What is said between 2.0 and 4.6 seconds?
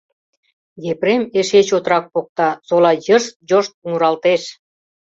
покта, сола йышт-йошт муралтеш.